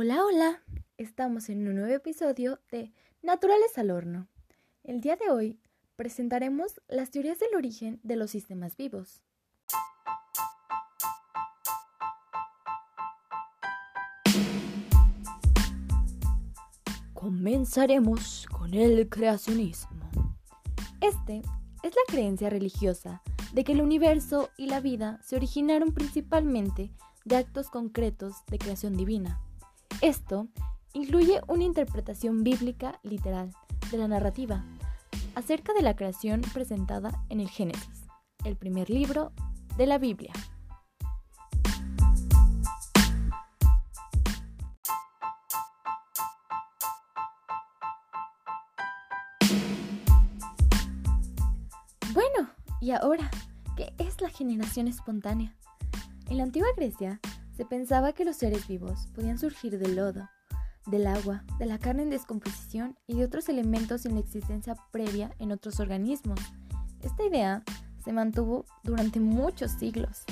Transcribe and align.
Hola, 0.00 0.24
hola. 0.24 0.62
Estamos 0.96 1.48
en 1.48 1.66
un 1.66 1.74
nuevo 1.74 1.92
episodio 1.92 2.60
de 2.70 2.92
Naturales 3.20 3.76
al 3.78 3.90
Horno. 3.90 4.28
El 4.84 5.00
día 5.00 5.16
de 5.16 5.28
hoy 5.28 5.58
presentaremos 5.96 6.80
las 6.86 7.10
teorías 7.10 7.40
del 7.40 7.56
origen 7.56 7.98
de 8.04 8.14
los 8.14 8.30
sistemas 8.30 8.76
vivos. 8.76 9.24
Comenzaremos 17.12 18.46
con 18.52 18.74
el 18.74 19.08
creacionismo. 19.08 20.36
Este 21.00 21.42
es 21.82 21.92
la 21.96 22.02
creencia 22.06 22.48
religiosa 22.48 23.20
de 23.52 23.64
que 23.64 23.72
el 23.72 23.82
universo 23.82 24.50
y 24.56 24.68
la 24.68 24.78
vida 24.78 25.18
se 25.24 25.34
originaron 25.34 25.92
principalmente 25.92 26.92
de 27.24 27.36
actos 27.36 27.68
concretos 27.68 28.46
de 28.46 28.58
creación 28.58 28.96
divina. 28.96 29.40
Esto 30.00 30.46
incluye 30.92 31.40
una 31.48 31.64
interpretación 31.64 32.44
bíblica 32.44 33.00
literal 33.02 33.50
de 33.90 33.98
la 33.98 34.06
narrativa 34.06 34.64
acerca 35.34 35.74
de 35.74 35.82
la 35.82 35.96
creación 35.96 36.40
presentada 36.52 37.24
en 37.30 37.40
el 37.40 37.48
Génesis, 37.48 38.06
el 38.44 38.56
primer 38.56 38.90
libro 38.90 39.32
de 39.76 39.86
la 39.86 39.98
Biblia. 39.98 40.32
Bueno, 52.12 52.50
y 52.80 52.92
ahora, 52.92 53.28
¿qué 53.76 53.92
es 53.98 54.20
la 54.20 54.30
generación 54.30 54.86
espontánea? 54.86 55.56
En 56.28 56.36
la 56.36 56.44
antigua 56.44 56.68
Grecia, 56.76 57.20
se 57.58 57.64
pensaba 57.64 58.12
que 58.12 58.24
los 58.24 58.36
seres 58.36 58.68
vivos 58.68 59.08
podían 59.16 59.36
surgir 59.36 59.80
del 59.80 59.96
lodo, 59.96 60.30
del 60.86 61.08
agua, 61.08 61.42
de 61.58 61.66
la 61.66 61.80
carne 61.80 62.04
en 62.04 62.10
descomposición 62.10 62.96
y 63.08 63.16
de 63.16 63.24
otros 63.24 63.48
elementos 63.48 64.02
sin 64.02 64.16
existencia 64.16 64.76
previa 64.92 65.34
en 65.40 65.50
otros 65.50 65.80
organismos. 65.80 66.38
Esta 67.02 67.24
idea 67.24 67.64
se 68.04 68.12
mantuvo 68.12 68.64
durante 68.84 69.18
muchos 69.18 69.72
siglos, 69.72 70.22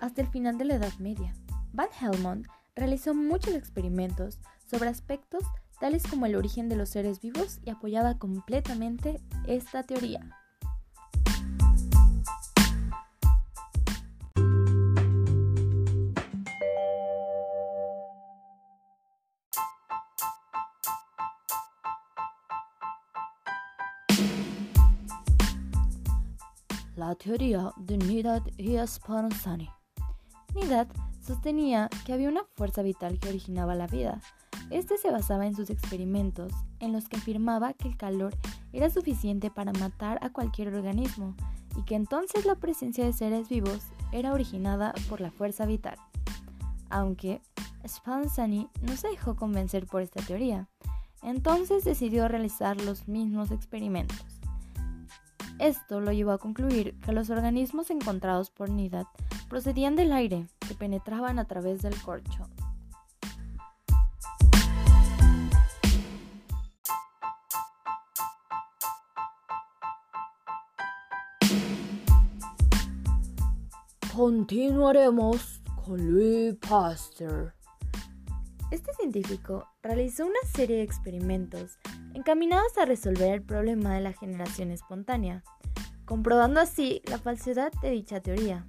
hasta 0.00 0.22
el 0.22 0.26
final 0.26 0.58
de 0.58 0.64
la 0.64 0.74
Edad 0.74 0.92
Media. 0.98 1.32
Van 1.72 1.86
Helmont 2.00 2.48
realizó 2.74 3.14
muchos 3.14 3.54
experimentos 3.54 4.40
sobre 4.68 4.88
aspectos 4.88 5.44
tales 5.78 6.02
como 6.04 6.26
el 6.26 6.34
origen 6.34 6.68
de 6.68 6.74
los 6.74 6.88
seres 6.88 7.20
vivos 7.20 7.60
y 7.64 7.70
apoyaba 7.70 8.18
completamente 8.18 9.20
esta 9.46 9.84
teoría. 9.84 10.41
La 27.08 27.14
teoría 27.16 27.72
de 27.76 27.98
Nidat 27.98 28.48
y 28.58 28.76
Spallanzani. 28.86 29.68
Nidat 30.54 30.88
sostenía 31.20 31.88
que 32.04 32.12
había 32.12 32.28
una 32.28 32.44
fuerza 32.54 32.82
vital 32.82 33.18
que 33.18 33.28
originaba 33.28 33.74
la 33.74 33.86
vida. 33.86 34.20
Este 34.70 34.96
se 34.98 35.10
basaba 35.10 35.46
en 35.46 35.54
sus 35.54 35.70
experimentos, 35.70 36.52
en 36.80 36.92
los 36.92 37.08
que 37.08 37.16
afirmaba 37.16 37.72
que 37.74 37.88
el 37.88 37.96
calor 37.96 38.34
era 38.72 38.88
suficiente 38.88 39.50
para 39.50 39.72
matar 39.72 40.18
a 40.22 40.30
cualquier 40.30 40.68
organismo 40.68 41.34
y 41.76 41.82
que 41.82 41.96
entonces 41.96 42.46
la 42.46 42.54
presencia 42.54 43.04
de 43.04 43.12
seres 43.12 43.48
vivos 43.48 43.80
era 44.12 44.32
originada 44.32 44.94
por 45.08 45.20
la 45.20 45.30
fuerza 45.30 45.66
vital. 45.66 45.96
Aunque 46.88 47.42
Spallanzani 47.86 48.68
no 48.82 48.96
se 48.96 49.08
dejó 49.08 49.34
convencer 49.34 49.86
por 49.86 50.02
esta 50.02 50.22
teoría, 50.22 50.68
entonces 51.22 51.84
decidió 51.84 52.28
realizar 52.28 52.80
los 52.80 53.08
mismos 53.08 53.50
experimentos. 53.50 54.41
Esto 55.62 56.00
lo 56.00 56.10
llevó 56.10 56.32
a 56.32 56.38
concluir 56.38 56.98
que 57.02 57.12
los 57.12 57.30
organismos 57.30 57.90
encontrados 57.90 58.50
por 58.50 58.68
Nidat 58.68 59.06
procedían 59.48 59.94
del 59.94 60.12
aire 60.12 60.48
que 60.66 60.74
penetraban 60.74 61.38
a 61.38 61.44
través 61.44 61.82
del 61.82 61.94
corcho. 62.02 62.48
Continuaremos 74.16 75.60
con 75.86 76.12
Louis 76.12 76.56
Pasteur. 76.56 77.54
Este 78.72 78.94
científico 78.94 79.68
realizó 79.82 80.24
una 80.24 80.40
serie 80.54 80.76
de 80.76 80.82
experimentos 80.82 81.78
encaminados 82.14 82.78
a 82.78 82.86
resolver 82.86 83.34
el 83.34 83.42
problema 83.42 83.94
de 83.94 84.00
la 84.00 84.14
generación 84.14 84.70
espontánea, 84.70 85.44
comprobando 86.06 86.58
así 86.58 87.02
la 87.04 87.18
falsedad 87.18 87.70
de 87.82 87.90
dicha 87.90 88.20
teoría, 88.20 88.66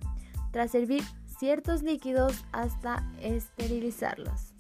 tras 0.52 0.72
servir 0.72 1.04
ciertos 1.40 1.84
líquidos 1.84 2.44
hasta 2.52 3.10
esterilizarlos. 3.22 4.54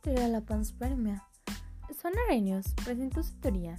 Teoría 0.00 0.28
la 0.28 0.40
panspermia? 0.40 1.26
Swan 2.00 2.14
Arrhenius 2.26 2.66
presentó 2.84 3.22
su 3.22 3.34
teoría, 3.40 3.76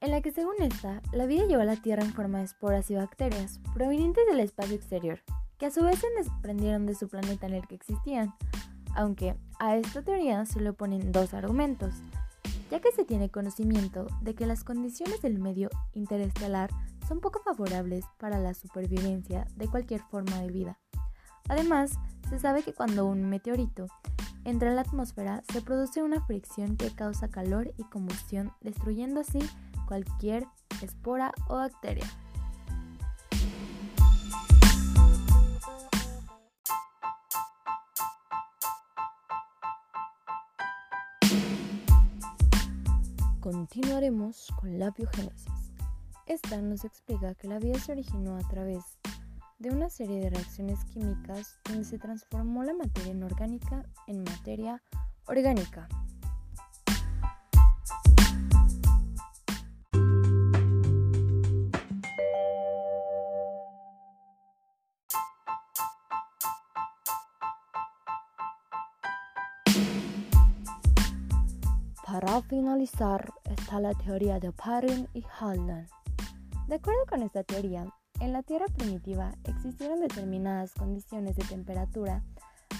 en 0.00 0.10
la 0.10 0.20
que 0.20 0.32
según 0.32 0.56
esta, 0.60 1.00
la 1.12 1.26
vida 1.26 1.46
llegó 1.46 1.62
a 1.62 1.64
la 1.66 1.76
Tierra 1.76 2.02
en 2.02 2.12
forma 2.12 2.38
de 2.38 2.44
esporas 2.44 2.90
y 2.90 2.96
bacterias 2.96 3.60
provenientes 3.72 4.26
del 4.26 4.40
espacio 4.40 4.74
exterior, 4.74 5.20
que 5.58 5.66
a 5.66 5.70
su 5.70 5.82
vez 5.82 5.98
se 6.00 6.10
desprendieron 6.16 6.86
de 6.86 6.94
su 6.94 7.08
planeta 7.08 7.46
en 7.46 7.54
el 7.54 7.66
que 7.66 7.76
existían, 7.76 8.34
aunque 8.94 9.36
a 9.58 9.76
esta 9.76 10.02
teoría 10.02 10.44
se 10.44 10.60
le 10.60 10.70
oponen 10.70 11.12
dos 11.12 11.32
argumentos, 11.32 11.94
ya 12.70 12.80
que 12.80 12.92
se 12.92 13.04
tiene 13.04 13.30
conocimiento 13.30 14.06
de 14.20 14.34
que 14.34 14.46
las 14.46 14.64
condiciones 14.64 15.22
del 15.22 15.38
medio 15.38 15.70
interestelar 15.94 16.70
son 17.08 17.20
poco 17.20 17.40
favorables 17.42 18.04
para 18.18 18.38
la 18.38 18.54
supervivencia 18.54 19.46
de 19.56 19.68
cualquier 19.68 20.02
forma 20.02 20.40
de 20.40 20.48
vida. 20.48 20.78
Además, 21.48 21.92
se 22.28 22.38
sabe 22.38 22.62
que 22.62 22.74
cuando 22.74 23.06
un 23.06 23.28
meteorito 23.28 23.86
entra 24.44 24.70
en 24.70 24.76
la 24.76 24.82
atmósfera 24.82 25.42
se 25.52 25.62
produce 25.62 26.02
una 26.02 26.24
fricción 26.24 26.76
que 26.76 26.90
causa 26.90 27.28
calor 27.28 27.72
y 27.76 27.84
combustión, 27.84 28.52
destruyendo 28.60 29.20
así 29.20 29.40
cualquier 29.86 30.46
espora 30.80 31.32
o 31.48 31.56
bacteria. 31.56 32.06
Continuaremos 43.40 44.48
con 44.60 44.78
la 44.78 44.90
biogénesis. 44.90 45.72
Esta 46.26 46.62
nos 46.62 46.84
explica 46.84 47.34
que 47.34 47.48
la 47.48 47.58
vida 47.58 47.78
se 47.78 47.92
originó 47.92 48.36
a 48.36 48.48
través 48.48 48.84
de 49.62 49.70
una 49.70 49.88
serie 49.88 50.18
de 50.18 50.30
reacciones 50.30 50.84
químicas 50.86 51.60
donde 51.64 51.84
se 51.84 51.96
transformó 51.96 52.64
la 52.64 52.74
materia 52.74 53.12
inorgánica 53.12 53.84
en 54.08 54.24
materia 54.24 54.82
orgánica. 55.26 55.88
Para 72.04 72.42
finalizar 72.42 73.32
está 73.44 73.78
la 73.78 73.94
teoría 73.94 74.40
de 74.40 74.50
Perrin 74.50 75.08
y 75.14 75.24
Haldan. 75.38 75.86
De 76.66 76.74
acuerdo 76.74 77.06
con 77.08 77.22
esta 77.22 77.44
teoría, 77.44 77.86
en 78.22 78.32
la 78.32 78.44
Tierra 78.44 78.66
primitiva 78.66 79.34
existieron 79.44 80.00
determinadas 80.00 80.72
condiciones 80.74 81.34
de 81.34 81.44
temperatura, 81.44 82.22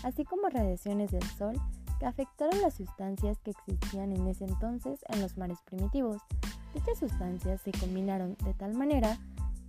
así 0.04 0.24
como 0.24 0.48
radiaciones 0.48 1.10
del 1.10 1.24
Sol 1.36 1.60
que 1.98 2.06
afectaron 2.06 2.60
las 2.60 2.74
sustancias 2.74 3.40
que 3.40 3.50
existían 3.50 4.12
en 4.12 4.28
ese 4.28 4.44
entonces 4.44 5.00
en 5.08 5.20
los 5.20 5.36
mares 5.36 5.58
primitivos. 5.64 6.22
Dichas 6.74 6.98
sustancias 6.98 7.60
se 7.60 7.72
combinaron 7.72 8.36
de 8.44 8.54
tal 8.54 8.74
manera 8.74 9.18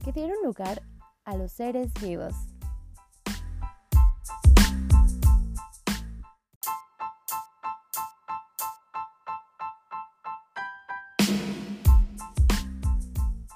que 0.04 0.12
dieron 0.12 0.38
lugar 0.44 0.84
a 1.26 1.36
los 1.36 1.52
seres 1.52 1.92
vivos. 2.02 2.36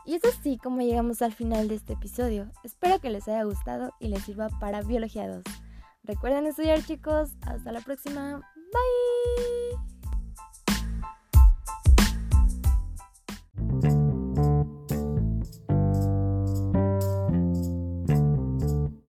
Y 0.08 0.16
es 0.16 0.24
así 0.24 0.58
como 0.58 0.82
llegamos 0.82 1.22
al 1.22 1.34
final 1.34 1.68
de 1.68 1.76
este 1.76 1.94
episodio. 1.94 2.50
Espero 2.64 3.00
que 3.00 3.10
les 3.10 3.28
haya 3.28 3.44
gustado 3.44 3.94
y 4.00 4.08
les 4.08 4.24
sirva 4.24 4.48
para 4.62 4.82
Biología 4.82 5.28
2. 5.28 5.44
Recuerden 6.04 6.48
estudiar 6.48 6.82
chicos. 6.82 7.32
Hasta 7.42 7.74
la 7.74 7.82
próxima. 7.82 8.38
Bye. 8.56 9.67